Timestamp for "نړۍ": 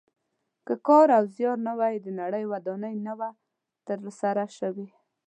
2.21-2.43